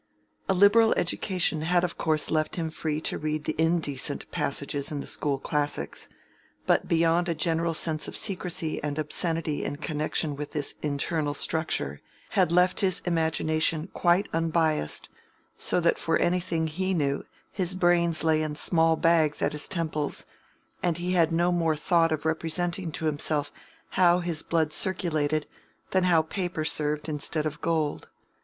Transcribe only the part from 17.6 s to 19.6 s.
brains lay in small bags at